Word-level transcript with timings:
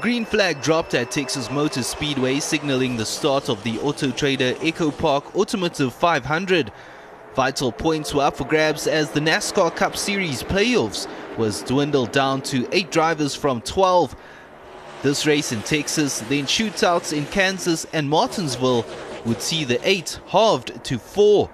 Green 0.00 0.24
flag 0.24 0.62
dropped 0.62 0.94
at 0.94 1.10
Texas 1.10 1.50
Motor 1.50 1.82
Speedway, 1.82 2.40
signaling 2.40 2.96
the 2.96 3.04
start 3.04 3.50
of 3.50 3.62
the 3.64 3.78
Auto 3.80 4.10
Trader 4.10 4.54
Echo 4.62 4.90
Park 4.90 5.36
Automotive 5.36 5.92
500. 5.92 6.72
Vital 7.34 7.70
points 7.70 8.14
were 8.14 8.22
up 8.22 8.36
for 8.36 8.46
grabs 8.46 8.86
as 8.86 9.10
the 9.10 9.20
NASCAR 9.20 9.76
Cup 9.76 9.98
Series 9.98 10.42
playoffs 10.42 11.06
was 11.36 11.62
dwindled 11.62 12.12
down 12.12 12.40
to 12.42 12.66
eight 12.72 12.90
drivers 12.90 13.34
from 13.34 13.60
12. 13.60 14.16
This 15.02 15.26
race 15.26 15.52
in 15.52 15.60
Texas, 15.62 16.20
then 16.20 16.44
shootouts 16.44 17.14
in 17.14 17.26
Kansas 17.26 17.84
and 17.92 18.08
Martinsville 18.08 18.86
would 19.26 19.42
see 19.42 19.64
the 19.64 19.86
eight 19.86 20.18
halved 20.28 20.82
to 20.84 20.98
four. 20.98 21.50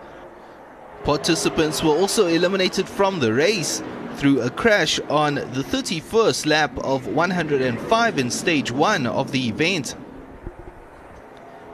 Participants 1.03 1.83
were 1.83 1.97
also 1.97 2.29
eliminated 2.29 2.89
from 2.89 3.19
the 3.19 3.35
race 3.35 3.83
through 4.17 4.41
a 4.41 4.51
crash 4.51 4.99
on 5.11 5.35
the 5.35 5.63
31st 5.63 6.47
lap 6.47 6.77
of 6.79 7.07
105 7.07 8.19
in 8.19 8.31
stage 8.31 8.71
1 8.71 9.07
of 9.07 9.31
the 9.31 9.49
event. 9.49 9.95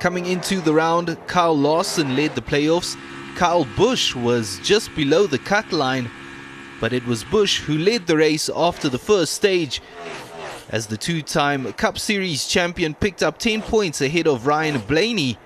Coming 0.01 0.27
into 0.27 0.60
the 0.60 0.74
round, 0.74 1.16
Kyle 1.28 1.56
Larson 1.56 2.16
led 2.16 2.34
the 2.34 2.42
playoffs. 2.42 2.96
Kyle 3.37 3.65
Busch 3.77 4.16
was 4.16 4.59
just 4.59 4.95
below 4.96 5.28
the 5.28 5.38
cut 5.38 5.73
line, 5.73 6.10
but 6.80 6.92
it 6.92 7.06
was 7.06 7.23
Busch 7.23 7.60
who 7.60 7.78
led 7.78 8.09
the 8.09 8.16
race 8.16 8.51
after 8.54 8.88
the 8.88 8.98
first 8.98 9.34
stage. 9.34 9.80
As 10.68 10.88
the 10.88 10.96
two 10.96 11.23
time 11.23 11.73
Cup 11.74 11.98
Series 11.98 12.48
champion 12.48 12.95
picked 12.95 13.23
up 13.23 13.38
10 13.38 13.62
points 13.62 14.01
ahead 14.01 14.27
of 14.27 14.46
Ryan 14.46 14.80
Blaney, 14.80 15.38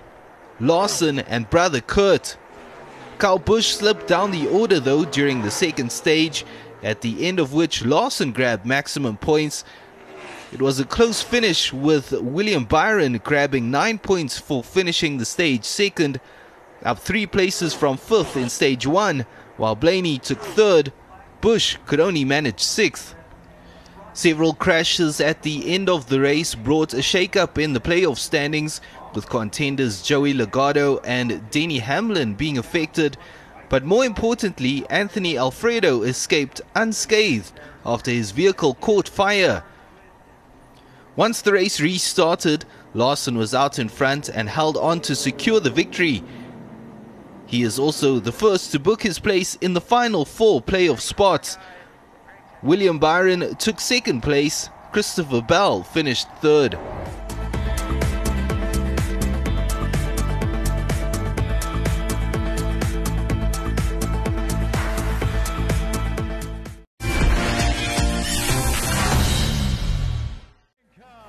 Larson 0.59 1.19
and 1.19 1.49
brother 1.49 1.81
Kurt. 1.81 2.37
Kyle 3.19 3.39
Busch 3.39 3.67
slipped 3.67 4.07
down 4.07 4.31
the 4.31 4.47
order 4.47 4.79
though 4.79 5.05
during 5.05 5.41
the 5.41 5.51
second 5.51 5.91
stage 5.91 6.45
at 6.83 7.01
the 7.01 7.25
end 7.25 7.39
of 7.39 7.53
which 7.53 7.85
Larson 7.85 8.31
grabbed 8.31 8.65
maximum 8.65 9.17
points. 9.17 9.63
It 10.53 10.61
was 10.61 10.79
a 10.79 10.85
close 10.85 11.21
finish 11.21 11.73
with 11.73 12.11
William 12.11 12.63
Byron 12.63 13.19
grabbing 13.23 13.69
9 13.69 13.99
points 13.99 14.39
for 14.39 14.63
finishing 14.63 15.17
the 15.17 15.25
stage 15.25 15.65
second, 15.65 16.19
up 16.83 16.99
3 16.99 17.25
places 17.25 17.73
from 17.73 17.97
5th 17.97 18.35
in 18.35 18.49
stage 18.49 18.87
1, 18.87 19.25
while 19.57 19.75
Blaney 19.75 20.19
took 20.19 20.39
3rd. 20.39 20.91
Busch 21.41 21.77
could 21.85 21.99
only 21.99 22.23
manage 22.23 22.63
6th. 22.63 23.13
Several 24.13 24.53
crashes 24.53 25.19
at 25.19 25.43
the 25.43 25.73
end 25.73 25.89
of 25.89 26.07
the 26.09 26.19
race 26.19 26.55
brought 26.55 26.93
a 26.93 27.01
shake-up 27.01 27.59
in 27.59 27.73
the 27.73 27.79
playoff 27.79 28.17
standings, 28.17 28.81
with 29.13 29.29
contenders 29.29 30.01
Joey 30.01 30.33
Logano 30.33 30.99
and 31.03 31.49
Denny 31.51 31.79
Hamlin 31.79 32.35
being 32.35 32.57
affected, 32.57 33.17
but 33.69 33.83
more 33.83 34.05
importantly, 34.05 34.85
Anthony 34.89 35.37
Alfredo 35.37 36.03
escaped 36.03 36.61
unscathed 36.75 37.51
after 37.85 38.11
his 38.11 38.31
vehicle 38.31 38.75
caught 38.75 39.09
fire. 39.09 39.63
Once 41.15 41.41
the 41.41 41.53
race 41.53 41.81
restarted, 41.81 42.63
Larson 42.93 43.37
was 43.37 43.53
out 43.53 43.79
in 43.79 43.89
front 43.89 44.29
and 44.29 44.47
held 44.47 44.77
on 44.77 45.01
to 45.01 45.15
secure 45.15 45.59
the 45.59 45.69
victory. 45.69 46.23
He 47.45 47.63
is 47.63 47.79
also 47.79 48.19
the 48.19 48.31
first 48.31 48.71
to 48.71 48.79
book 48.79 49.01
his 49.03 49.19
place 49.19 49.55
in 49.55 49.73
the 49.73 49.81
final 49.81 50.25
four 50.25 50.61
playoff 50.61 50.99
spots. 50.99 51.57
William 52.61 52.99
Byron 52.99 53.55
took 53.55 53.79
second 53.79 54.21
place, 54.21 54.69
Christopher 54.91 55.41
Bell 55.41 55.83
finished 55.83 56.27
third. 56.41 56.77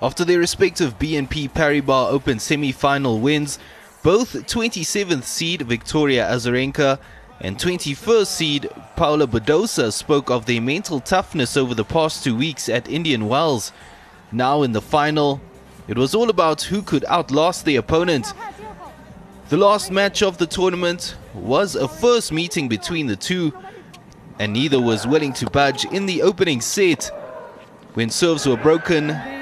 After 0.00 0.24
their 0.24 0.38
respective 0.38 0.96
BNP 0.96 1.50
Paribas 1.50 2.12
Open 2.12 2.38
semi-final 2.38 3.18
wins, 3.18 3.58
both 4.04 4.32
27th 4.32 5.24
seed 5.24 5.62
Victoria 5.62 6.24
Azarenka 6.30 7.00
and 7.40 7.58
21st 7.58 8.26
seed 8.26 8.70
Paula 8.94 9.26
Badosa 9.26 9.92
spoke 9.92 10.30
of 10.30 10.46
their 10.46 10.60
mental 10.60 11.00
toughness 11.00 11.56
over 11.56 11.74
the 11.74 11.84
past 11.84 12.22
two 12.22 12.36
weeks 12.36 12.68
at 12.68 12.88
Indian 12.88 13.26
Wells. 13.26 13.72
Now 14.30 14.62
in 14.62 14.70
the 14.70 14.80
final, 14.80 15.40
it 15.88 15.98
was 15.98 16.14
all 16.14 16.30
about 16.30 16.62
who 16.62 16.80
could 16.80 17.04
outlast 17.06 17.64
the 17.64 17.74
opponent. 17.74 18.32
The 19.48 19.56
last 19.56 19.90
match 19.90 20.22
of 20.22 20.38
the 20.38 20.46
tournament 20.46 21.16
was 21.34 21.74
a 21.74 21.88
first 21.88 22.30
meeting 22.30 22.68
between 22.68 23.08
the 23.08 23.16
two, 23.16 23.52
and 24.38 24.52
neither 24.52 24.80
was 24.80 25.08
willing 25.08 25.32
to 25.34 25.50
budge 25.50 25.86
in 25.86 26.06
the 26.06 26.22
opening 26.22 26.60
set. 26.60 27.10
When 27.94 28.10
serves 28.10 28.46
were 28.46 28.56
broken, 28.56 29.37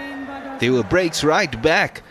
there 0.59 0.73
were 0.73 0.83
breaks 0.83 1.23
right 1.23 1.63
back. 1.63 2.03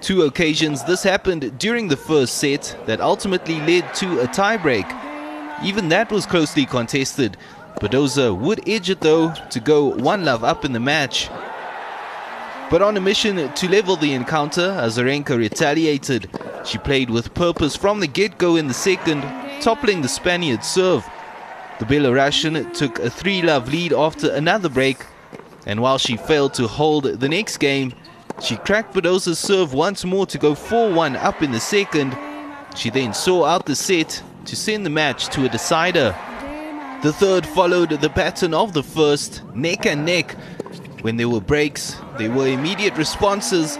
Two 0.00 0.22
occasions 0.22 0.84
this 0.84 1.02
happened 1.02 1.58
during 1.58 1.88
the 1.88 1.96
first 1.96 2.38
set 2.38 2.76
that 2.86 3.00
ultimately 3.00 3.60
led 3.60 3.94
to 3.94 4.20
a 4.20 4.26
tiebreak. 4.26 4.86
Even 5.62 5.88
that 5.88 6.10
was 6.10 6.26
closely 6.26 6.66
contested. 6.66 7.36
Badosa 7.80 8.36
would 8.36 8.68
edge 8.68 8.90
it 8.90 9.00
though 9.00 9.34
to 9.50 9.60
go 9.60 9.84
one 9.96 10.24
love 10.24 10.44
up 10.44 10.64
in 10.64 10.72
the 10.72 10.80
match. 10.80 11.28
But 12.70 12.82
on 12.82 12.96
a 12.96 13.00
mission 13.00 13.52
to 13.52 13.68
level 13.68 13.96
the 13.96 14.12
encounter, 14.12 14.76
Azarenka 14.80 15.36
retaliated. 15.36 16.28
She 16.64 16.78
played 16.78 17.10
with 17.10 17.32
purpose 17.32 17.76
from 17.76 18.00
the 18.00 18.08
get-go 18.08 18.56
in 18.56 18.66
the 18.66 18.74
second, 18.74 19.22
toppling 19.60 20.02
the 20.02 20.08
Spaniard's 20.08 20.66
serve. 20.66 21.04
The 21.78 21.84
Belarusian 21.84 22.74
took 22.74 22.98
a 22.98 23.08
three-love 23.08 23.68
lead 23.68 23.92
after 23.92 24.32
another 24.32 24.68
break, 24.68 24.98
and 25.66 25.82
while 25.82 25.98
she 25.98 26.16
failed 26.16 26.54
to 26.54 26.68
hold 26.68 27.04
the 27.04 27.28
next 27.28 27.58
game, 27.58 27.92
she 28.40 28.56
cracked 28.56 28.94
Badosa's 28.94 29.38
serve 29.38 29.74
once 29.74 30.04
more 30.04 30.26
to 30.26 30.38
go 30.38 30.54
4-1 30.54 31.16
up 31.16 31.42
in 31.42 31.50
the 31.50 31.60
second. 31.60 32.16
She 32.76 32.88
then 32.88 33.12
saw 33.12 33.44
out 33.44 33.66
the 33.66 33.74
set 33.74 34.22
to 34.44 34.54
send 34.54 34.86
the 34.86 34.90
match 34.90 35.28
to 35.28 35.44
a 35.44 35.48
decider. 35.48 36.14
The 37.02 37.12
third 37.12 37.46
followed 37.46 37.90
the 37.90 38.10
pattern 38.10 38.54
of 38.54 38.72
the 38.74 38.82
first, 38.82 39.42
neck 39.54 39.86
and 39.86 40.06
neck. 40.06 40.36
When 41.00 41.16
there 41.16 41.28
were 41.28 41.40
breaks, 41.40 41.96
there 42.16 42.30
were 42.30 42.46
immediate 42.46 42.96
responses. 42.96 43.76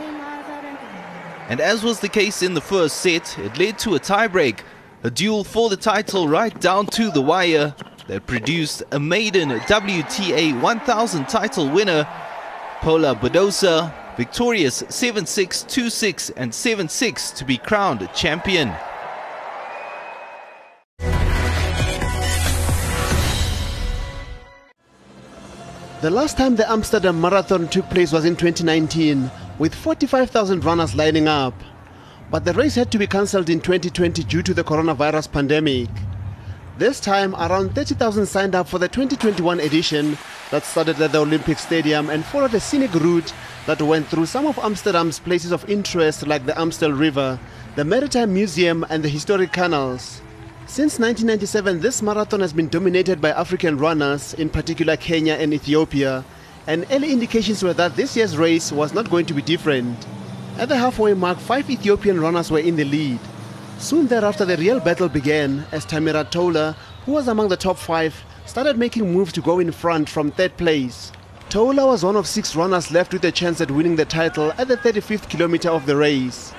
And 1.49 1.61
as 1.61 1.85
was 1.85 2.01
the 2.01 2.09
case 2.09 2.43
in 2.43 2.55
the 2.55 2.61
first 2.61 2.97
set, 2.97 3.39
it 3.39 3.59
led 3.59 3.79
to 3.81 3.95
a 3.95 4.01
tiebreak, 4.01 4.61
a 5.05 5.11
duel 5.11 5.45
for 5.45 5.71
the 5.71 5.77
title 5.77 6.27
right 6.27 6.59
down 6.61 6.87
to 6.87 7.11
the 7.11 7.23
wire 7.23 7.75
that 8.09 8.27
produced 8.27 8.83
a 8.93 9.01
maiden 9.01 9.51
WTA 9.51 10.61
1000 10.61 11.29
title 11.29 11.69
winner, 11.69 12.05
Paula 12.81 13.15
Badosa, 13.17 13.93
victorious 14.17 14.83
7-6, 14.85 15.67
2-6 15.67 16.33
and 16.37 16.53
7-6 16.53 17.35
to 17.37 17.45
be 17.45 17.59
crowned 17.59 18.09
champion. 18.15 18.73
The 26.03 26.11
last 26.11 26.37
time 26.37 26.57
the 26.57 26.71
Amsterdam 26.71 27.21
Marathon 27.21 27.69
took 27.69 27.89
place 27.91 28.13
was 28.13 28.25
in 28.25 28.37
2019, 28.37 29.31
with 29.59 29.75
45,000 29.75 30.65
runners 30.65 30.95
lining 30.95 31.27
up. 31.27 31.55
But 32.31 32.45
the 32.45 32.53
race 32.53 32.75
had 32.75 32.93
to 32.93 32.99
be 32.99 33.07
cancelled 33.07 33.49
in 33.49 33.61
2020 33.61 34.23
due 34.25 34.43
to 34.43 34.55
the 34.55 34.63
coronavirus 34.63 35.33
pandemic. 35.33 35.89
This 36.79 37.01
time, 37.01 37.35
around 37.37 37.75
30,000 37.75 38.27
signed 38.27 38.55
up 38.55 38.69
for 38.69 38.79
the 38.79 38.87
2021 38.87 39.61
edition 39.61 40.19
that 40.51 40.63
started 40.63 41.01
at 41.01 41.11
the 41.11 41.21
Olympic 41.21 41.59
Stadium 41.59 42.11
and 42.11 42.23
followed 42.23 42.53
a 42.53 42.61
scenic 42.61 42.93
route 42.93 43.33
that 43.65 43.81
went 43.81 44.09
through 44.09 44.27
some 44.27 44.47
of 44.47 44.59
Amsterdam's 44.59 45.19
places 45.19 45.53
of 45.53 45.67
interest 45.71 46.27
like 46.27 46.45
the 46.45 46.59
Amstel 46.61 46.93
River, 46.93 47.41
the 47.77 47.85
Maritime 47.87 48.35
Museum, 48.35 48.85
and 48.91 49.03
the 49.03 49.09
historic 49.09 49.53
canals. 49.53 50.21
Since 50.67 50.99
1997, 50.99 51.81
this 51.81 52.03
marathon 52.03 52.41
has 52.41 52.53
been 52.53 52.69
dominated 52.69 53.23
by 53.23 53.31
African 53.31 53.79
runners, 53.79 54.35
in 54.35 54.51
particular 54.51 54.99
Kenya 54.99 55.33
and 55.33 55.55
Ethiopia, 55.55 56.27
and 56.67 56.85
early 56.91 57.11
indications 57.11 57.63
were 57.63 57.73
that 57.73 57.97
this 57.97 58.15
year's 58.19 58.37
race 58.37 58.71
was 58.71 58.93
not 58.93 59.09
going 59.09 59.25
to 59.25 59.35
be 59.35 59.41
different. 59.41 60.07
At 60.59 60.69
the 60.69 60.77
halfway 60.77 61.15
mark, 61.15 61.39
five 61.39 61.71
Ethiopian 61.71 62.21
runners 62.21 62.51
were 62.51 62.59
in 62.59 62.77
the 62.77 62.85
lead. 62.85 63.21
Soon 63.79 64.07
thereafter, 64.07 64.47
the 64.47 64.57
real 64.57 64.81
battle 64.81 65.09
began 65.09 65.67
as 65.71 65.85
Tamirat 65.85 66.31
Tola, 66.31 66.75
who 67.05 67.13
was 67.13 67.29
among 67.29 67.49
the 67.49 67.57
top 67.57 67.77
five, 67.77 68.15
started 68.47 68.79
making 68.79 69.13
moves 69.13 69.33
to 69.35 69.43
go 69.43 69.59
in 69.59 69.71
front 69.71 70.09
from 70.09 70.31
third 70.31 70.57
place. 70.57 71.13
Tola 71.51 71.87
was 71.87 72.03
one 72.03 72.17
of 72.17 72.27
six 72.27 72.57
runners 72.57 72.91
left 72.91 73.13
with 73.13 73.25
a 73.25 73.31
chance 73.31 73.61
at 73.61 73.71
winning 73.71 73.95
the 73.95 74.05
title 74.05 74.51
at 74.59 74.69
the 74.69 74.79
35th 74.79 75.29
kilometer 75.29 75.69
of 75.69 75.85
the 75.85 75.95
race. 75.95 76.55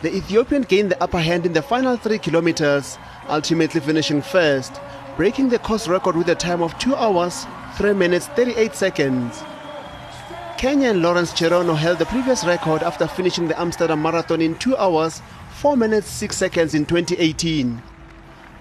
The 0.00 0.14
Ethiopian 0.14 0.62
gained 0.62 0.90
the 0.90 1.02
upper 1.02 1.20
hand 1.20 1.44
in 1.44 1.52
the 1.52 1.62
final 1.62 1.96
three 1.96 2.18
kilometers, 2.18 2.98
ultimately 3.28 3.80
finishing 3.80 4.22
first, 4.22 4.80
breaking 5.16 5.50
the 5.50 5.58
course 5.58 5.86
record 5.86 6.16
with 6.16 6.28
a 6.30 6.34
time 6.34 6.62
of 6.62 6.76
2 6.78 6.96
hours, 6.96 7.46
3 7.76 7.92
minutes 7.92 8.28
38 8.28 8.74
seconds. 8.74 9.42
Kenyan 10.58 11.02
Lawrence 11.02 11.32
Cherono 11.34 11.76
held 11.76 11.98
the 11.98 12.06
previous 12.06 12.44
record 12.44 12.82
after 12.82 13.06
finishing 13.06 13.46
the 13.46 13.60
Amsterdam 13.60 14.00
Marathon 14.00 14.40
in 14.40 14.54
2 14.54 14.76
hours, 14.78 15.20
4 15.56 15.74
minutes 15.74 16.06
6 16.08 16.36
seconds 16.36 16.74
in 16.74 16.84
2018. 16.84 17.82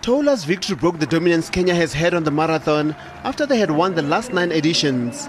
Tola's 0.01 0.45
victory 0.45 0.77
broke 0.77 0.97
the 0.97 1.05
dominance 1.05 1.49
Kenya 1.49 1.75
has 1.75 1.91
had 1.91 2.13
on 2.13 2.23
the 2.23 2.31
marathon 2.31 2.95
after 3.25 3.45
they 3.45 3.57
had 3.57 3.71
won 3.71 3.95
the 3.95 4.01
last 4.01 4.31
nine 4.31 4.49
editions. 4.53 5.27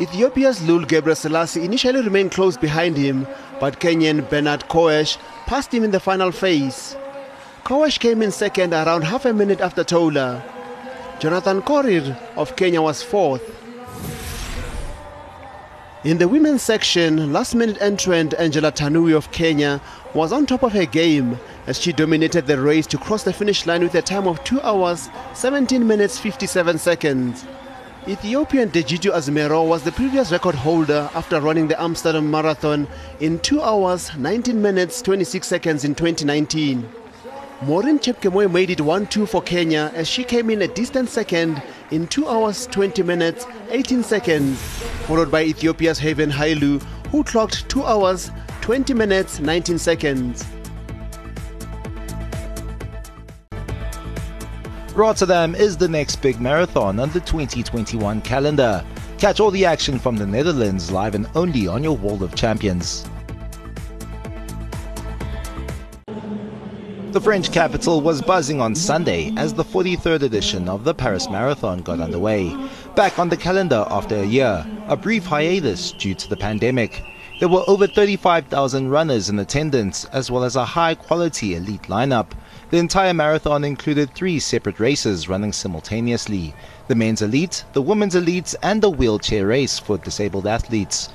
Ethiopia's 0.00 0.60
Leul 0.60 0.86
Gebresilase 0.86 1.62
initially 1.62 2.00
remained 2.00 2.32
close 2.32 2.56
behind 2.56 2.96
him, 2.96 3.26
but 3.60 3.80
Kenyan 3.80 4.30
Bernard 4.30 4.62
Koech 4.70 5.18
passed 5.44 5.74
him 5.74 5.84
in 5.84 5.90
the 5.90 6.00
final 6.00 6.32
phase. 6.32 6.96
Koech 7.64 7.98
came 7.98 8.22
in 8.22 8.32
second 8.32 8.72
around 8.72 9.02
half 9.02 9.26
a 9.26 9.34
minute 9.34 9.60
after 9.60 9.84
Tola. 9.84 10.42
Jonathan 11.20 11.60
Korir 11.60 12.16
of 12.34 12.56
Kenya 12.56 12.80
was 12.80 13.02
fourth. 13.02 13.44
In 16.04 16.18
the 16.18 16.28
women's 16.28 16.62
section, 16.62 17.32
last 17.32 17.56
minute 17.56 17.76
entrant 17.80 18.32
Angela 18.34 18.70
Tanui 18.70 19.16
of 19.16 19.32
Kenya 19.32 19.80
was 20.14 20.32
on 20.32 20.46
top 20.46 20.62
of 20.62 20.72
her 20.72 20.86
game 20.86 21.40
as 21.66 21.76
she 21.76 21.92
dominated 21.92 22.46
the 22.46 22.60
race 22.60 22.86
to 22.86 22.98
cross 22.98 23.24
the 23.24 23.32
finish 23.32 23.66
line 23.66 23.82
with 23.82 23.96
a 23.96 24.00
time 24.00 24.28
of 24.28 24.42
2 24.44 24.60
hours 24.60 25.10
17 25.34 25.84
minutes 25.84 26.16
57 26.16 26.78
seconds. 26.78 27.44
Ethiopian 28.06 28.70
Degitu 28.70 29.10
Azimeraw 29.10 29.66
was 29.66 29.82
the 29.82 29.90
previous 29.90 30.30
record 30.30 30.54
holder 30.54 31.10
after 31.16 31.40
running 31.40 31.66
the 31.66 31.82
Amsterdam 31.82 32.30
Marathon 32.30 32.86
in 33.18 33.40
2 33.40 33.60
hours 33.60 34.16
19 34.16 34.62
minutes 34.62 35.02
26 35.02 35.48
seconds 35.48 35.84
in 35.84 35.96
2019. 35.96 36.88
Maureen 37.62 37.98
Chepkemoi 37.98 38.48
made 38.52 38.70
it 38.70 38.78
1-2 38.78 39.28
for 39.28 39.42
Kenya 39.42 39.90
as 39.96 40.06
she 40.06 40.22
came 40.22 40.48
in 40.48 40.62
a 40.62 40.68
distant 40.68 41.08
second 41.08 41.60
in 41.90 42.06
2 42.06 42.28
hours 42.28 42.68
20 42.68 43.02
minutes 43.02 43.46
18 43.70 44.04
seconds, 44.04 44.60
followed 45.08 45.28
by 45.28 45.42
Ethiopia's 45.42 45.98
Haven 45.98 46.30
Hailu 46.30 46.80
who 47.10 47.24
clocked 47.24 47.68
2 47.68 47.82
hours 47.82 48.30
20 48.60 48.94
minutes 48.94 49.40
19 49.40 49.76
seconds. 49.76 50.44
Rotterdam 54.94 55.56
is 55.56 55.76
the 55.76 55.88
next 55.88 56.22
big 56.22 56.40
marathon 56.40 57.00
on 57.00 57.10
the 57.10 57.20
2021 57.20 58.20
calendar. 58.20 58.84
Catch 59.18 59.40
all 59.40 59.50
the 59.50 59.64
action 59.64 59.98
from 59.98 60.16
the 60.16 60.26
Netherlands 60.26 60.92
live 60.92 61.16
and 61.16 61.28
only 61.34 61.66
on 61.66 61.82
your 61.82 61.96
World 61.96 62.22
of 62.22 62.36
Champions. 62.36 63.04
The 67.10 67.22
French 67.22 67.50
capital 67.52 68.02
was 68.02 68.20
buzzing 68.20 68.60
on 68.60 68.74
Sunday 68.74 69.32
as 69.38 69.54
the 69.54 69.64
43rd 69.64 70.20
edition 70.20 70.68
of 70.68 70.84
the 70.84 70.92
Paris 70.92 71.26
Marathon 71.30 71.80
got 71.80 72.00
underway. 72.00 72.54
Back 72.96 73.18
on 73.18 73.30
the 73.30 73.36
calendar 73.36 73.86
after 73.88 74.16
a 74.16 74.26
year, 74.26 74.66
a 74.88 74.94
brief 74.94 75.24
hiatus 75.24 75.92
due 75.92 76.14
to 76.14 76.28
the 76.28 76.36
pandemic. 76.36 77.02
There 77.40 77.48
were 77.48 77.64
over 77.66 77.86
35,000 77.86 78.90
runners 78.90 79.30
in 79.30 79.38
attendance, 79.38 80.04
as 80.06 80.30
well 80.30 80.44
as 80.44 80.54
a 80.54 80.66
high 80.66 80.94
quality 80.96 81.54
elite 81.54 81.84
lineup. 81.84 82.32
The 82.68 82.76
entire 82.76 83.14
marathon 83.14 83.64
included 83.64 84.14
three 84.14 84.38
separate 84.38 84.78
races 84.78 85.30
running 85.30 85.54
simultaneously 85.54 86.54
the 86.88 86.94
men's 86.94 87.22
elite, 87.22 87.64
the 87.72 87.82
women's 87.82 88.16
elite, 88.16 88.54
and 88.62 88.82
the 88.82 88.90
wheelchair 88.90 89.46
race 89.46 89.78
for 89.78 89.96
disabled 89.96 90.46
athletes. 90.46 91.08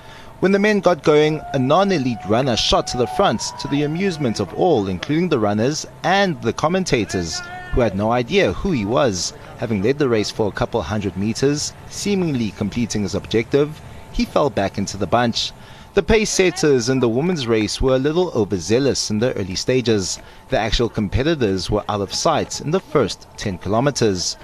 When 0.44 0.52
the 0.52 0.60
men 0.60 0.82
got 0.82 1.04
going, 1.04 1.40
a 1.54 1.58
non 1.58 1.90
elite 1.94 2.26
runner 2.28 2.58
shot 2.58 2.86
to 2.88 2.98
the 2.98 3.08
front 3.08 3.54
to 3.62 3.70
the 3.70 3.84
amusement 3.84 4.42
of 4.42 4.54
all, 4.56 4.90
including 4.90 5.30
the 5.30 5.40
runners 5.40 5.88
and 6.04 6.42
the 6.42 6.52
commentators, 6.52 7.40
who 7.72 7.80
had 7.80 7.96
no 7.96 8.12
idea 8.12 8.52
who 8.52 8.74
he 8.74 8.84
was. 8.84 9.32
Having 9.60 9.84
led 9.84 10.00
the 10.00 10.10
race 10.10 10.30
for 10.30 10.50
a 10.50 10.52
couple 10.52 10.82
hundred 10.82 11.16
meters, 11.16 11.72
seemingly 11.90 12.52
completing 12.52 13.04
his 13.04 13.16
objective, 13.16 13.80
he 14.12 14.26
fell 14.26 14.50
back 14.50 14.78
into 14.78 14.98
the 14.98 15.08
bunch. 15.08 15.54
The 15.94 16.04
pace 16.04 16.30
setters 16.30 16.90
in 16.90 17.00
the 17.00 17.08
women's 17.08 17.48
race 17.48 17.80
were 17.80 17.96
a 17.96 17.98
little 17.98 18.30
overzealous 18.36 19.10
in 19.10 19.20
the 19.20 19.32
early 19.38 19.56
stages. 19.56 20.20
The 20.50 20.60
actual 20.60 20.90
competitors 20.90 21.72
were 21.72 21.86
out 21.88 22.02
of 22.02 22.14
sight 22.14 22.60
in 22.60 22.72
the 22.72 22.82
first 22.82 23.28
10 23.38 23.60
kilometers. 23.60 24.36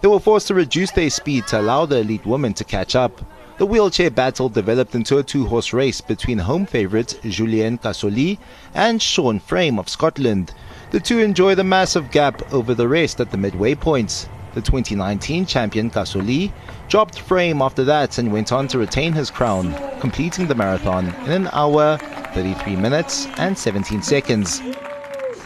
They 0.00 0.08
were 0.08 0.18
forced 0.18 0.46
to 0.46 0.54
reduce 0.54 0.92
their 0.92 1.10
speed 1.10 1.46
to 1.48 1.60
allow 1.60 1.84
the 1.84 1.98
elite 1.98 2.24
women 2.24 2.54
to 2.54 2.64
catch 2.64 2.96
up. 2.96 3.20
The 3.58 3.66
wheelchair 3.66 4.10
battle 4.10 4.48
developed 4.48 4.94
into 4.94 5.18
a 5.18 5.22
two 5.22 5.46
horse 5.46 5.74
race 5.74 6.00
between 6.00 6.38
home 6.38 6.64
favourite 6.64 7.20
Julien 7.22 7.76
Casoli 7.76 8.38
and 8.74 9.00
Sean 9.00 9.38
Frame 9.38 9.78
of 9.78 9.90
Scotland. 9.90 10.54
The 10.90 11.00
two 11.00 11.18
enjoyed 11.18 11.58
a 11.58 11.64
massive 11.64 12.10
gap 12.10 12.50
over 12.52 12.74
the 12.74 12.88
rest 12.88 13.20
at 13.20 13.30
the 13.30 13.36
midway 13.36 13.74
points. 13.74 14.26
The 14.54 14.62
2019 14.62 15.44
champion 15.44 15.90
Casoli 15.90 16.50
dropped 16.88 17.20
Frame 17.20 17.60
after 17.60 17.84
that 17.84 18.16
and 18.16 18.32
went 18.32 18.52
on 18.52 18.68
to 18.68 18.78
retain 18.78 19.12
his 19.12 19.30
crown, 19.30 19.74
completing 20.00 20.46
the 20.46 20.54
marathon 20.54 21.08
in 21.26 21.32
an 21.32 21.48
hour, 21.52 21.98
33 22.32 22.76
minutes, 22.76 23.26
and 23.36 23.56
17 23.56 24.02
seconds. 24.02 24.60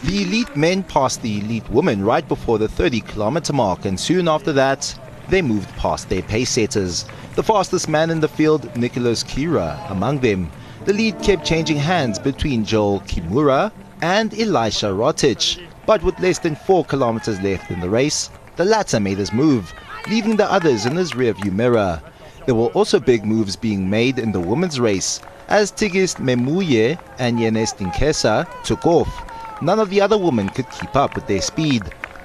The 0.03 0.23
elite 0.23 0.55
men 0.55 0.83
passed 0.83 1.21
the 1.21 1.39
elite 1.39 1.69
women 1.69 2.05
right 2.05 2.27
before 2.27 2.57
the 2.57 2.69
30 2.69 3.01
kilometer 3.01 3.51
mark, 3.51 3.83
and 3.83 3.99
soon 3.99 4.27
after 4.27 4.53
that, 4.53 4.97
they 5.29 5.41
moved 5.41 5.69
past 5.77 6.09
their 6.09 6.21
pace 6.21 6.49
setters. 6.49 7.05
The 7.35 7.43
fastest 7.43 7.89
man 7.89 8.09
in 8.09 8.19
the 8.19 8.27
field, 8.27 8.75
Nicholas 8.75 9.23
Kira, 9.23 9.89
among 9.91 10.19
them. 10.19 10.49
The 10.85 10.93
lead 10.93 11.21
kept 11.21 11.45
changing 11.45 11.77
hands 11.77 12.17
between 12.17 12.65
Joel 12.65 13.01
Kimura 13.01 13.71
and 14.01 14.33
Elisha 14.39 14.87
Rotich, 14.87 15.59
but 15.85 16.03
with 16.03 16.19
less 16.19 16.39
than 16.39 16.55
4 16.55 16.85
kilometers 16.85 17.41
left 17.41 17.71
in 17.71 17.79
the 17.79 17.89
race, 17.89 18.29
the 18.55 18.65
latter 18.65 18.99
made 18.99 19.17
his 19.17 19.33
move, 19.33 19.73
leaving 20.09 20.35
the 20.35 20.51
others 20.51 20.85
in 20.85 20.95
his 20.95 21.11
rearview 21.13 21.51
mirror. 21.51 22.01
There 22.45 22.55
were 22.55 22.67
also 22.67 22.99
big 22.99 23.25
moves 23.25 23.55
being 23.55 23.89
made 23.89 24.19
in 24.19 24.31
the 24.31 24.39
women's 24.39 24.79
race, 24.79 25.19
as 25.49 25.71
Tigist 25.71 26.17
Memuye 26.17 26.97
and 27.19 27.39
Yenes 27.39 27.75
Dinkesa 27.75 28.47
took 28.63 28.85
off. 28.85 29.61
None 29.61 29.79
of 29.79 29.89
the 29.89 30.01
other 30.01 30.17
women 30.17 30.49
could 30.49 30.69
keep 30.71 30.95
up 30.95 31.15
with 31.15 31.27
their 31.27 31.41
speed. 31.41 31.83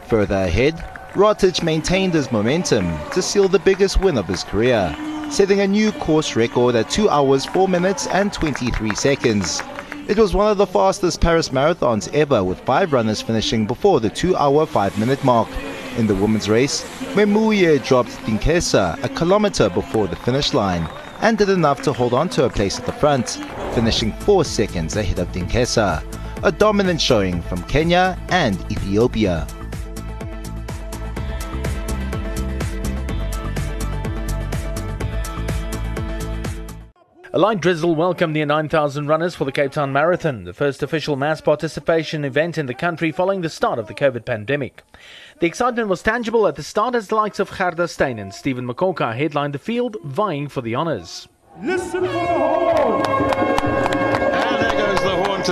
Further 0.08 0.36
ahead, 0.36 0.74
Rotich 1.14 1.62
maintained 1.62 2.14
his 2.14 2.32
momentum 2.32 2.98
to 3.10 3.20
seal 3.20 3.46
the 3.46 3.58
biggest 3.58 4.00
win 4.00 4.16
of 4.16 4.26
his 4.26 4.42
career, 4.42 4.96
setting 5.30 5.60
a 5.60 5.66
new 5.66 5.92
course 5.92 6.36
record 6.36 6.74
at 6.74 6.88
2 6.88 7.10
hours 7.10 7.44
4 7.44 7.68
minutes 7.68 8.06
and 8.06 8.32
23 8.32 8.94
seconds. 8.94 9.60
It 10.08 10.16
was 10.16 10.32
one 10.32 10.50
of 10.50 10.56
the 10.56 10.66
fastest 10.66 11.20
Paris 11.20 11.50
marathons 11.50 12.12
ever, 12.14 12.42
with 12.42 12.60
five 12.60 12.94
runners 12.94 13.20
finishing 13.20 13.66
before 13.66 14.00
the 14.00 14.08
2 14.08 14.36
hour 14.36 14.64
5 14.64 14.98
minute 14.98 15.22
mark. 15.22 15.50
In 15.98 16.06
the 16.06 16.14
women's 16.14 16.48
race, 16.48 16.82
Memuye 17.14 17.84
dropped 17.86 18.12
Dinkesa 18.24 18.98
a 19.04 19.08
kilometer 19.10 19.68
before 19.68 20.06
the 20.06 20.16
finish 20.16 20.54
line 20.54 20.88
and 21.20 21.36
did 21.36 21.50
enough 21.50 21.82
to 21.82 21.92
hold 21.92 22.14
on 22.14 22.30
to 22.30 22.46
a 22.46 22.50
place 22.50 22.80
at 22.80 22.86
the 22.86 22.92
front, 22.92 23.38
finishing 23.74 24.12
4 24.20 24.46
seconds 24.46 24.96
ahead 24.96 25.18
of 25.18 25.30
Dinkesa. 25.30 26.02
A 26.42 26.50
dominant 26.50 27.02
showing 27.02 27.42
from 27.42 27.62
Kenya 27.64 28.18
and 28.30 28.58
Ethiopia. 28.72 29.46
A 37.34 37.38
light 37.38 37.62
drizzle 37.62 37.94
welcomed 37.94 38.36
the 38.36 38.44
9,000 38.44 39.06
runners 39.06 39.34
for 39.34 39.46
the 39.46 39.52
Cape 39.52 39.72
Town 39.72 39.90
Marathon, 39.90 40.44
the 40.44 40.52
first 40.52 40.82
official 40.82 41.16
mass 41.16 41.40
participation 41.40 42.26
event 42.26 42.58
in 42.58 42.66
the 42.66 42.74
country 42.74 43.10
following 43.10 43.40
the 43.40 43.48
start 43.48 43.78
of 43.78 43.86
the 43.86 43.94
COVID 43.94 44.26
pandemic. 44.26 44.82
The 45.40 45.46
excitement 45.46 45.88
was 45.88 46.02
tangible 46.02 46.46
at 46.46 46.56
the 46.56 46.62
start 46.62 46.94
as 46.94 47.08
the 47.08 47.14
likes 47.14 47.38
of 47.38 47.50
Gerda 47.50 47.88
Steyn 47.88 48.18
and 48.18 48.34
Stephen 48.34 48.66
Mokoka 48.66 49.16
headlined 49.16 49.54
the 49.54 49.58
field, 49.58 49.96
vying 50.04 50.46
for 50.46 50.60
the 50.60 50.76
honours. 50.76 51.26
Listen 51.62 52.04
for 52.04 52.10
the 52.12 52.18
horn! 52.18 54.21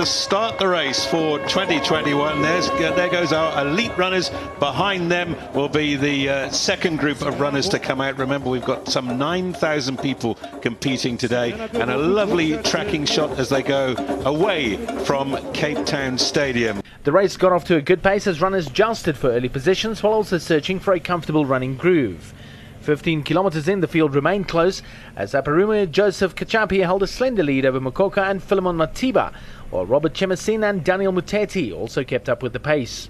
To 0.01 0.05
start 0.05 0.57
the 0.57 0.67
race 0.67 1.05
for 1.05 1.37
2021. 1.39 2.41
There's, 2.41 2.69
there 2.71 3.09
goes 3.09 3.33
our 3.33 3.67
elite 3.67 3.95
runners. 3.97 4.31
Behind 4.57 5.11
them 5.11 5.35
will 5.53 5.67
be 5.67 5.97
the 5.97 6.29
uh, 6.29 6.49
second 6.49 6.97
group 6.97 7.21
of 7.21 7.41
runners 7.41 7.67
to 7.69 7.77
come 7.79 7.99
out. 7.99 8.17
Remember, 8.17 8.49
we've 8.49 8.63
got 8.63 8.87
some 8.87 9.17
9,000 9.17 9.99
people 9.99 10.35
competing 10.61 11.17
today 11.17 11.51
and 11.73 11.91
a 11.91 11.97
lovely 11.97 12.57
tracking 12.63 13.05
shot 13.05 13.37
as 13.37 13.49
they 13.49 13.61
go 13.61 13.93
away 14.23 14.77
from 15.03 15.37
Cape 15.51 15.85
Town 15.85 16.17
Stadium. 16.17 16.81
The 17.03 17.11
race 17.11 17.35
got 17.35 17.51
off 17.51 17.65
to 17.65 17.75
a 17.75 17.81
good 17.81 18.01
pace 18.01 18.27
as 18.27 18.39
runners 18.39 18.67
jousted 18.67 19.17
for 19.17 19.29
early 19.29 19.49
positions 19.49 20.01
while 20.01 20.13
also 20.13 20.37
searching 20.37 20.79
for 20.79 20.93
a 20.93 21.01
comfortable 21.01 21.45
running 21.45 21.75
groove. 21.75 22.33
15 22.81 23.23
kilometres 23.23 23.67
in, 23.67 23.81
the 23.81 23.87
field 23.87 24.15
remained 24.15 24.47
close 24.47 24.81
as 25.15 25.33
Aparume 25.33 25.89
Joseph 25.91 26.35
Kachapi 26.35 26.83
held 26.83 27.03
a 27.03 27.07
slender 27.07 27.43
lead 27.43 27.65
over 27.65 27.79
Mokoka 27.79 28.29
and 28.29 28.41
Philemon 28.41 28.77
Matiba, 28.77 29.31
while 29.69 29.85
Robert 29.85 30.13
Chemesin 30.13 30.67
and 30.67 30.83
Daniel 30.83 31.13
Muteti 31.13 31.71
also 31.71 32.03
kept 32.03 32.27
up 32.27 32.41
with 32.41 32.53
the 32.53 32.59
pace. 32.59 33.09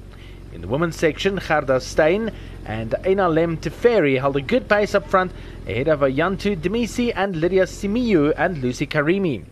In 0.51 0.60
the 0.60 0.68
women's 0.68 0.98
section, 0.98 1.38
Gerda 1.38 1.80
Steyn 1.80 2.34
and 2.66 2.94
Ena 3.06 3.30
Lem 3.30 3.58
Teferi 3.58 4.20
held 4.20 4.36
a 4.36 4.42
good 4.42 4.68
pace 4.68 4.94
up 4.94 5.10
front 5.10 5.32
ahead 5.66 5.88
of 5.88 6.01
Ayantu 6.01 6.58
Demisi 6.58 7.13
and 7.16 7.38
Lydia 7.38 7.63
Simiyu 7.63 8.34
and 8.36 8.58
Lucy 8.58 8.86
Karimi. 8.86 9.46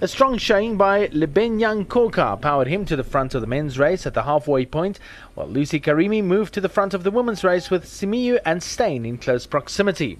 A 0.00 0.06
strong 0.06 0.38
showing 0.38 0.76
by 0.76 1.08
Lebenya 1.08 1.84
Nkoka 1.84 2.40
powered 2.40 2.68
him 2.68 2.84
to 2.84 2.94
the 2.94 3.02
front 3.02 3.34
of 3.34 3.40
the 3.40 3.48
men's 3.48 3.80
race 3.80 4.06
at 4.06 4.14
the 4.14 4.22
halfway 4.22 4.64
point, 4.64 5.00
while 5.38 5.46
Lucy 5.46 5.78
Karimi 5.78 6.20
moved 6.20 6.52
to 6.52 6.60
the 6.60 6.68
front 6.68 6.94
of 6.94 7.04
the 7.04 7.12
women's 7.12 7.44
race 7.44 7.70
with 7.70 7.84
Simiyu 7.84 8.40
and 8.44 8.60
Steyn 8.60 9.06
in 9.06 9.18
close 9.18 9.46
proximity. 9.46 10.18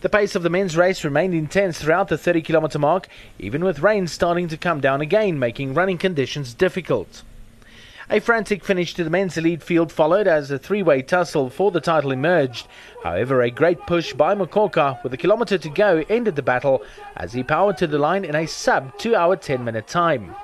The 0.00 0.08
pace 0.08 0.34
of 0.34 0.42
the 0.42 0.50
men's 0.50 0.76
race 0.76 1.04
remained 1.04 1.34
intense 1.34 1.80
throughout 1.80 2.08
the 2.08 2.18
30 2.18 2.42
kilometre 2.42 2.80
mark, 2.80 3.06
even 3.38 3.62
with 3.62 3.78
rain 3.78 4.08
starting 4.08 4.48
to 4.48 4.56
come 4.56 4.80
down 4.80 5.00
again, 5.00 5.38
making 5.38 5.74
running 5.74 5.98
conditions 5.98 6.52
difficult. 6.52 7.22
A 8.10 8.18
frantic 8.18 8.64
finish 8.64 8.92
to 8.94 9.04
the 9.04 9.10
men's 9.10 9.38
elite 9.38 9.62
field 9.62 9.92
followed 9.92 10.26
as 10.26 10.50
a 10.50 10.58
three 10.58 10.82
way 10.82 11.00
tussle 11.00 11.48
for 11.48 11.70
the 11.70 11.80
title 11.80 12.10
emerged. 12.10 12.66
However, 13.04 13.40
a 13.40 13.52
great 13.52 13.78
push 13.86 14.12
by 14.12 14.34
Mokoka 14.34 15.00
with 15.04 15.14
a 15.14 15.16
kilometre 15.16 15.58
to 15.58 15.68
go 15.68 16.04
ended 16.08 16.34
the 16.34 16.42
battle 16.42 16.82
as 17.16 17.34
he 17.34 17.44
powered 17.44 17.78
to 17.78 17.86
the 17.86 17.98
line 17.98 18.24
in 18.24 18.34
a 18.34 18.46
sub 18.46 18.98
2 18.98 19.14
hour 19.14 19.36
10 19.36 19.64
minute 19.64 19.86
time. 19.86 20.34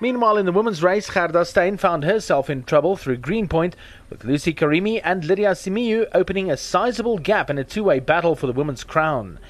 Meanwhile, 0.00 0.36
in 0.36 0.46
the 0.46 0.52
women's 0.52 0.82
race, 0.82 1.10
Gerda 1.10 1.44
Steyn 1.44 1.76
found 1.76 2.04
herself 2.04 2.48
in 2.48 2.62
trouble 2.62 2.96
through 2.96 3.16
Greenpoint, 3.16 3.74
with 4.10 4.24
Lucy 4.24 4.54
Karimi 4.54 5.00
and 5.02 5.24
Lydia 5.24 5.50
Simiyu 5.52 6.06
opening 6.14 6.50
a 6.50 6.56
sizable 6.56 7.18
gap 7.18 7.50
in 7.50 7.58
a 7.58 7.64
two-way 7.64 7.98
battle 7.98 8.36
for 8.36 8.46
the 8.46 8.52
women's 8.52 8.84
crown. 8.84 9.40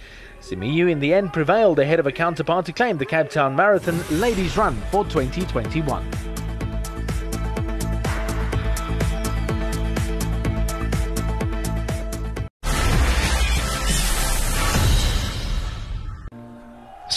Simiyu 0.41 0.91
in 0.91 1.01
the 1.01 1.13
end 1.13 1.35
prevailed 1.35 1.79
ahead 1.79 2.01
of 2.01 2.07
a 2.07 2.13
counterpart 2.13 2.65
to 2.65 2.73
claim 2.73 2.97
the 2.97 3.05
Cape 3.05 3.29
Town 3.29 3.55
Marathon 3.55 4.03
Ladies 4.21 4.57
Run 4.57 4.77
for 4.91 5.05
2021. 5.05 6.48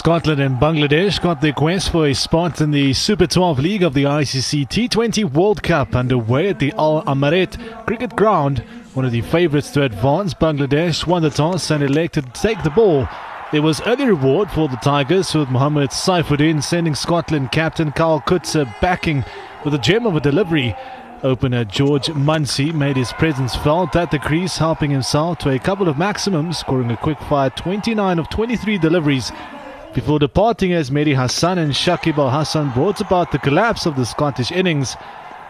Scotland 0.02 0.40
and 0.40 0.56
Bangladesh 0.56 1.22
got 1.22 1.40
their 1.40 1.52
quest 1.52 1.90
for 1.90 2.08
a 2.08 2.12
spot 2.12 2.60
in 2.60 2.72
the 2.72 2.92
Super 2.92 3.28
12 3.28 3.60
League 3.60 3.82
of 3.84 3.94
the 3.94 4.02
ICC 4.02 4.66
T20 4.66 5.32
World 5.32 5.62
Cup 5.62 5.94
underway 5.94 6.48
at 6.48 6.58
the 6.58 6.72
Al 6.72 7.04
Amerat 7.04 7.86
Cricket 7.86 8.16
Ground. 8.16 8.64
One 8.94 9.04
of 9.04 9.12
the 9.12 9.20
favourites 9.20 9.70
to 9.70 9.84
advance, 9.84 10.34
Bangladesh 10.34 11.06
won 11.06 11.22
the 11.22 11.30
toss 11.30 11.70
and 11.70 11.84
elected 11.84 12.34
to 12.34 12.42
take 12.42 12.64
the 12.64 12.70
ball. 12.70 13.06
There 13.52 13.62
was 13.62 13.80
early 13.82 14.06
reward 14.06 14.50
for 14.50 14.66
the 14.66 14.74
Tigers 14.78 15.36
with 15.36 15.50
Mohammad 15.50 15.90
Saifuddin 15.90 16.64
sending 16.64 16.96
Scotland 16.96 17.52
captain 17.52 17.92
Kyle 17.92 18.20
Coetzer 18.20 18.74
backing 18.80 19.24
with 19.64 19.72
a 19.72 19.78
gem 19.78 20.04
of 20.04 20.16
a 20.16 20.20
delivery. 20.20 20.74
Opener 21.22 21.64
George 21.64 22.10
Munsey 22.12 22.72
made 22.72 22.96
his 22.96 23.12
presence 23.12 23.54
felt 23.54 23.94
at 23.94 24.10
the 24.10 24.18
crease, 24.18 24.58
helping 24.58 24.90
himself 24.90 25.38
to 25.38 25.50
a 25.50 25.60
couple 25.60 25.88
of 25.88 25.96
maximums, 25.96 26.58
scoring 26.58 26.90
a 26.90 26.96
quick 26.96 27.20
fire 27.20 27.50
29 27.50 28.18
of 28.18 28.28
23 28.30 28.78
deliveries 28.78 29.30
before 29.94 30.18
departing 30.18 30.72
as 30.72 30.90
Mehdi 30.90 31.14
Hassan 31.14 31.58
and 31.58 31.72
Shakib 31.72 32.18
Al 32.18 32.30
Hasan 32.30 32.72
brought 32.72 33.00
about 33.00 33.30
the 33.30 33.38
collapse 33.38 33.86
of 33.86 33.96
the 33.96 34.06
Scottish 34.06 34.50
innings. 34.50 34.96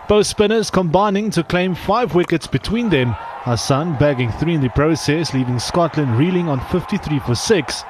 Both 0.08 0.26
spinners 0.26 0.70
combining 0.70 1.30
to 1.30 1.44
claim 1.44 1.75
five 1.75 2.14
wickets 2.14 2.46
between 2.46 2.88
them, 2.88 3.14
Hassan 3.44 3.96
bagging 3.99 4.32
three 4.32 4.54
in 4.54 4.61
the 4.61 4.68
process, 4.70 5.32
leaving 5.32 5.58
Scotland 5.58 6.18
reeling 6.18 6.49
on 6.49 6.61
53 6.72 7.20
for 7.20 7.34
six. 7.34 7.84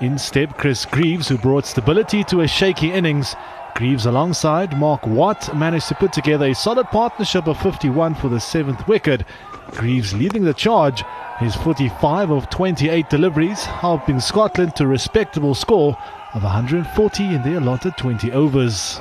In 0.00 0.18
step 0.18 0.56
Chris 0.56 0.86
Greaves, 0.86 1.28
who 1.28 1.36
brought 1.36 1.66
stability 1.66 2.24
to 2.24 2.40
a 2.40 2.48
shaky 2.48 2.90
innings. 2.90 3.36
Greaves, 3.74 4.06
alongside 4.06 4.78
Mark 4.78 5.06
Watt, 5.06 5.54
managed 5.54 5.88
to 5.88 5.94
put 5.94 6.12
together 6.12 6.46
a 6.46 6.54
solid 6.54 6.86
partnership 6.86 7.46
of 7.46 7.60
51 7.60 8.14
for 8.14 8.28
the 8.28 8.40
seventh 8.40 8.86
wicket. 8.88 9.24
Greaves 9.72 10.14
leading 10.14 10.44
the 10.44 10.54
charge 10.54 11.04
his 11.40 11.56
45 11.56 12.30
of 12.30 12.50
28 12.50 13.08
deliveries, 13.08 13.64
helping 13.64 14.20
Scotland 14.20 14.76
to 14.76 14.84
a 14.84 14.86
respectable 14.86 15.54
score 15.54 15.96
of 16.34 16.42
140 16.42 17.24
in 17.24 17.42
the 17.42 17.58
allotted 17.58 17.96
20 17.96 18.30
overs. 18.32 19.00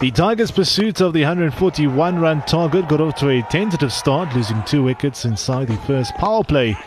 The 0.00 0.10
Tigers' 0.10 0.50
pursuit 0.50 1.02
of 1.02 1.12
the 1.12 1.20
141 1.20 2.18
run 2.18 2.40
target 2.42 2.88
got 2.88 3.02
off 3.02 3.16
to 3.16 3.28
a 3.28 3.42
tentative 3.42 3.92
start, 3.92 4.34
losing 4.34 4.62
two 4.62 4.82
wickets 4.82 5.26
inside 5.26 5.68
the 5.68 5.76
first 5.76 6.14
power 6.14 6.42
play. 6.42 6.78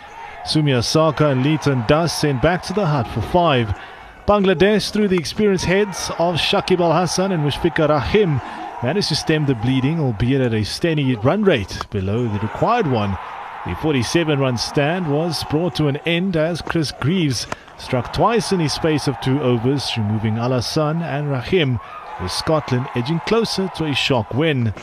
Soumya 0.45 0.81
Sarkar 0.81 1.31
and 1.31 1.43
Liton 1.43 1.85
Das 1.87 2.19
sent 2.19 2.41
back 2.41 2.63
to 2.63 2.73
the 2.73 2.87
hut 2.87 3.07
for 3.07 3.21
five. 3.21 3.79
Bangladesh, 4.27 4.89
through 4.89 5.09
the 5.09 5.17
experienced 5.17 5.65
heads 5.65 6.09
of 6.17 6.35
Shakib 6.35 6.79
Al 6.79 6.99
Hasan 6.99 7.31
and 7.31 7.43
Mushfiqur 7.43 7.89
Rahim, 7.89 8.41
managed 8.83 9.07
to 9.07 9.15
stem 9.15 9.45
the 9.45 9.55
bleeding, 9.55 9.97
albeit 9.97 10.41
at 10.41 10.53
a 10.53 10.65
steady 10.65 11.15
run 11.15 11.41
rate 11.41 11.79
below 11.89 12.23
the 12.23 12.39
required 12.39 12.85
one. 12.85 13.17
The 13.65 13.75
47 13.75 14.37
run 14.37 14.57
stand 14.57 15.09
was 15.09 15.45
brought 15.45 15.73
to 15.75 15.87
an 15.87 15.97
end 16.05 16.35
as 16.35 16.61
Chris 16.61 16.91
Greaves 16.91 17.47
struck 17.77 18.11
twice 18.11 18.51
in 18.51 18.59
his 18.59 18.73
space 18.73 19.07
of 19.07 19.19
two 19.21 19.41
overs, 19.41 19.89
removing 19.95 20.37
Al 20.37 20.51
Hasan 20.51 21.01
and 21.01 21.31
Rahim, 21.31 21.79
with 22.21 22.29
Scotland 22.29 22.89
edging 22.93 23.21
closer 23.21 23.71
to 23.77 23.85
a 23.85 23.95
shock 23.95 24.33
win. 24.33 24.73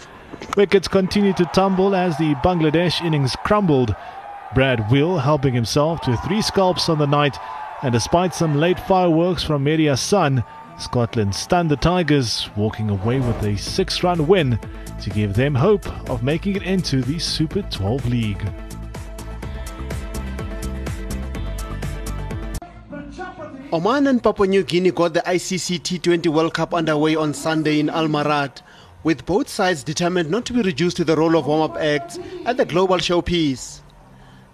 Wickets 0.56 0.88
continued 0.88 1.36
to 1.36 1.44
tumble 1.44 1.94
as 1.94 2.16
the 2.16 2.34
Bangladesh 2.36 3.04
innings 3.04 3.36
crumbled. 3.44 3.94
Brad 4.54 4.88
Wheal 4.88 5.20
helping 5.20 5.52
himself 5.52 6.00
to 6.02 6.16
three 6.16 6.40
scalps 6.40 6.88
on 6.88 6.98
the 6.98 7.06
night, 7.06 7.36
and 7.82 7.92
despite 7.92 8.34
some 8.34 8.56
late 8.56 8.80
fireworks 8.80 9.42
from 9.42 9.62
Mehidy 9.62 9.90
Hasan, 9.90 10.42
Scotland 10.80 11.34
stunned 11.34 11.70
the 11.70 11.76
Tigers, 11.76 12.48
walking 12.56 12.88
away 12.88 13.20
with 13.20 13.42
a 13.42 13.56
six 13.56 14.02
run 14.02 14.26
win 14.26 14.58
to 15.02 15.10
give 15.10 15.34
them 15.34 15.54
hope 15.54 15.86
of 16.08 16.22
making 16.22 16.56
it 16.56 16.62
into 16.62 17.02
the 17.02 17.18
Super 17.18 17.60
12 17.62 18.06
League. 18.06 18.42
Oman 23.72 24.06
and 24.06 24.22
Papua 24.22 24.48
New 24.48 24.64
Guinea 24.64 24.90
got 24.90 25.12
the 25.12 25.20
ICC 25.20 25.80
T20 25.80 26.26
World 26.28 26.54
Cup 26.54 26.72
underway 26.72 27.14
on 27.14 27.34
Sunday 27.34 27.78
in 27.78 27.90
Al 27.90 28.08
Amerat, 28.08 28.62
with 29.04 29.26
both 29.26 29.48
sides 29.48 29.84
determined 29.84 30.30
not 30.30 30.46
to 30.46 30.54
be 30.54 30.62
reduced 30.62 30.96
to 30.96 31.04
the 31.04 31.14
role 31.14 31.36
of 31.36 31.46
warm 31.46 31.70
up 31.70 31.76
acts 31.76 32.18
at 32.46 32.56
the 32.56 32.64
global 32.64 32.96
showpiece. 32.96 33.82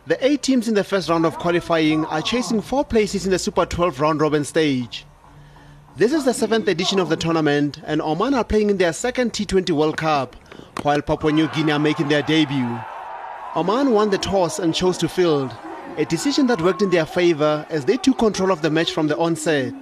The 0.06 0.22
eight 0.24 0.42
teams 0.42 0.68
in 0.68 0.74
the 0.74 0.84
first 0.84 1.08
round 1.08 1.24
of 1.24 1.38
qualifying 1.38 2.04
are 2.06 2.20
chasing 2.20 2.60
four 2.60 2.84
places 2.84 3.24
in 3.24 3.30
the 3.30 3.38
Super 3.38 3.64
12 3.64 4.00
round 4.00 4.20
robin 4.20 4.44
stage. 4.44 5.06
This 5.98 6.12
is 6.12 6.26
the 6.26 6.34
seventh 6.34 6.68
edition 6.68 6.98
of 6.98 7.08
the 7.08 7.16
tournament, 7.16 7.80
and 7.86 8.02
Oman 8.02 8.34
are 8.34 8.44
playing 8.44 8.68
in 8.68 8.76
their 8.76 8.92
second 8.92 9.32
T20 9.32 9.70
World 9.70 9.96
Cup, 9.96 10.36
while 10.82 11.00
Papua 11.00 11.32
New 11.32 11.48
Guinea 11.48 11.72
are 11.72 11.78
making 11.78 12.08
their 12.08 12.20
debut. 12.20 12.78
Oman 13.54 13.92
won 13.92 14.10
the 14.10 14.18
toss 14.18 14.58
and 14.58 14.74
chose 14.74 14.98
to 14.98 15.08
field, 15.08 15.56
a 15.96 16.04
decision 16.04 16.48
that 16.48 16.60
worked 16.60 16.82
in 16.82 16.90
their 16.90 17.06
favor 17.06 17.64
as 17.70 17.86
they 17.86 17.96
took 17.96 18.18
control 18.18 18.52
of 18.52 18.60
the 18.60 18.68
match 18.68 18.92
from 18.92 19.06
the 19.06 19.16
onset. 19.16 19.72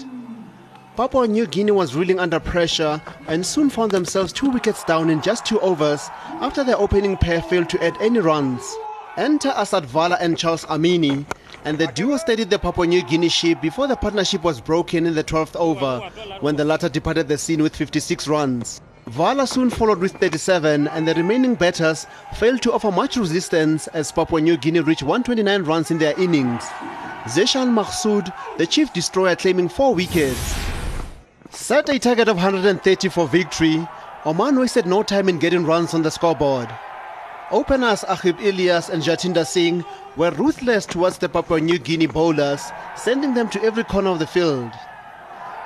Papua 0.94 1.26
New 1.26 1.48
Guinea 1.48 1.72
was 1.72 1.96
reeling 1.96 2.20
under 2.20 2.38
pressure 2.38 3.02
and 3.26 3.44
soon 3.44 3.68
found 3.68 3.90
themselves 3.90 4.32
two 4.32 4.50
wickets 4.50 4.84
down 4.84 5.10
in 5.10 5.20
just 5.20 5.44
two 5.44 5.58
overs 5.62 6.10
after 6.40 6.62
their 6.62 6.78
opening 6.78 7.16
pair 7.16 7.42
failed 7.42 7.68
to 7.70 7.82
add 7.82 7.96
any 8.00 8.20
runs. 8.20 8.76
Enter 9.16 9.48
Asad 9.48 9.84
Vala 9.86 10.16
and 10.20 10.38
Charles 10.38 10.64
Amini, 10.66 11.26
and 11.64 11.78
the 11.78 11.86
duo 11.88 12.16
steadied 12.16 12.50
the 12.50 12.58
Papua 12.58 12.86
New 12.86 13.02
Guinea 13.02 13.28
ship 13.28 13.60
before 13.60 13.86
the 13.86 13.96
partnership 13.96 14.42
was 14.42 14.60
broken 14.60 15.06
in 15.06 15.14
the 15.14 15.24
12th 15.24 15.56
over 15.56 16.00
when 16.40 16.56
the 16.56 16.64
latter 16.64 16.88
departed 16.88 17.28
the 17.28 17.38
scene 17.38 17.62
with 17.62 17.74
56 17.74 18.28
runs. 18.28 18.80
Vala 19.06 19.46
soon 19.46 19.68
followed 19.68 19.98
with 19.98 20.12
37, 20.12 20.88
and 20.88 21.06
the 21.06 21.14
remaining 21.14 21.54
batters 21.54 22.06
failed 22.36 22.62
to 22.62 22.72
offer 22.72 22.90
much 22.90 23.16
resistance 23.16 23.86
as 23.88 24.10
Papua 24.10 24.40
New 24.40 24.56
Guinea 24.56 24.80
reached 24.80 25.02
129 25.02 25.62
runs 25.64 25.90
in 25.90 25.98
their 25.98 26.18
innings. 26.18 26.64
Zeeshan 27.24 27.74
Maqsood, 27.74 28.32
the 28.56 28.66
chief 28.66 28.92
destroyer, 28.92 29.36
claiming 29.36 29.68
four 29.68 29.94
wickets. 29.94 30.54
Set 31.50 31.88
a 31.88 31.98
target 31.98 32.28
of 32.28 32.36
130 32.36 33.08
for 33.08 33.28
victory, 33.28 33.86
Oman 34.26 34.58
wasted 34.58 34.86
no 34.86 35.02
time 35.02 35.28
in 35.28 35.38
getting 35.38 35.66
runs 35.66 35.92
on 35.92 36.02
the 36.02 36.10
scoreboard. 36.10 36.68
Openers 37.50 38.04
Aqib 38.04 38.38
Ilyas 38.38 38.88
and 38.88 39.02
Jatinder 39.02 39.46
Singh 39.46 39.84
were 40.16 40.30
ruthless 40.30 40.86
towards 40.86 41.18
the 41.18 41.28
Papua 41.28 41.60
New 41.60 41.78
Guinea 41.78 42.06
bowlers, 42.06 42.62
sending 42.96 43.34
them 43.34 43.50
to 43.50 43.62
every 43.62 43.84
corner 43.84 44.10
of 44.10 44.18
the 44.18 44.26
field. 44.26 44.72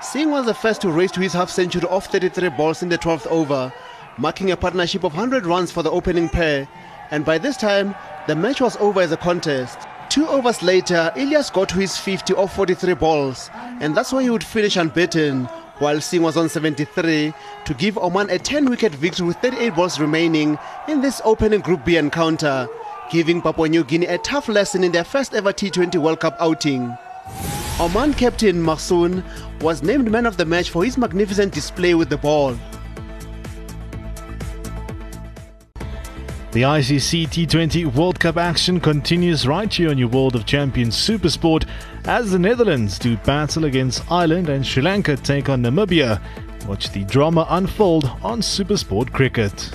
Singh 0.03 0.31
was 0.33 0.47
the 0.47 0.55
first 0.55 0.81
to 0.81 0.91
race 0.91 1.13
to 1.13 1.21
his 1.21 1.33
half 1.33 1.51
century 1.51 1.83
off 1.83 2.07
33 2.07 2.49
balls 2.51 2.83
in 2.83 2.89
the 2.89 2.99
12th 2.99 3.29
over, 3.29 3.73
marking 4.17 4.51
a 4.51 4.57
partnership 4.57 5.05
of 5.05 5.13
100 5.13 5.47
runs 5.47 5.71
for 5.71 5.85
the 5.85 5.91
opening 5.91 6.29
pair. 6.29 6.69
And 7.13 7.25
by 7.25 7.39
this 7.39 7.57
time, 7.57 7.95
the 8.27 8.35
match 8.35 8.61
was 8.61 8.77
over 8.79 9.01
as 9.01 9.13
a 9.13 9.17
contest. 9.17 9.79
Two 10.09 10.27
overs 10.27 10.63
later, 10.63 11.13
Ilyas 11.15 11.53
got 11.53 11.69
to 11.69 11.77
his 11.77 11.97
50 11.97 12.35
off 12.35 12.57
43 12.57 12.95
balls, 12.95 13.51
and 13.81 13.97
that's 13.97 14.13
why 14.13 14.25
he 14.25 14.31
would 14.31 14.45
finish 14.45 14.77
unbeaten, 14.77 15.49
while 15.79 16.01
Singh 16.01 16.23
was 16.23 16.37
on 16.37 16.49
73 16.49 17.33
to 17.65 17.75
give 17.75 17.99
Oman 17.99 18.31
a 18.31 18.39
10 18.39 18.69
wicket 18.69 18.95
victory 18.95 19.27
with 19.27 19.37
38 19.39 19.75
balls 19.75 20.01
remaining 20.01 20.59
in 20.89 21.01
this 21.01 21.21
opening 21.25 21.61
Group 21.61 21.85
B 21.85 21.97
encounter, 21.97 22.69
giving 23.11 23.41
Papua 23.41 23.69
New 23.69 23.85
Guinea 23.85 24.07
a 24.07 24.19
tough 24.19 24.49
lesson 24.49 24.85
in 24.85 24.93
their 24.93 25.05
first 25.05 25.35
ever 25.35 25.53
T20 25.53 25.97
World 26.01 26.21
Cup 26.21 26.37
outing. 26.41 26.97
Oman 27.81 28.15
captain 28.15 28.57
Maqsood 28.57 29.23
was 29.61 29.83
named 29.83 30.11
man 30.11 30.27
of 30.27 30.37
the 30.37 30.45
match 30.45 30.71
for 30.71 30.85
his 30.85 30.99
magnificent 30.99 31.55
display 31.55 31.95
with 31.95 32.09
the 32.09 32.17
ball. 32.17 32.57
The 36.59 36.65
ICC 36.65 37.29
T20 37.29 37.95
World 37.95 38.19
Cup 38.19 38.37
action 38.37 38.81
continues 38.81 39.47
right 39.47 39.73
here 39.73 39.91
on 39.91 39.97
your 39.97 40.09
World 40.09 40.35
of 40.35 40.45
Champions 40.45 40.97
Supersport 40.97 41.69
as 42.07 42.33
the 42.33 42.38
Netherlands 42.41 42.99
do 42.99 43.17
battle 43.19 43.67
against 43.67 44.03
Ireland 44.11 44.49
and 44.49 44.67
Sri 44.67 44.83
Lanka 44.83 45.17
take 45.17 45.49
on 45.49 45.62
Namibia. 45.62 46.21
Watch 46.67 46.91
the 46.91 47.05
drama 47.05 47.47
unfold 47.50 48.07
on 48.25 48.41
Supersport 48.41 49.12
Cricket. 49.12 49.71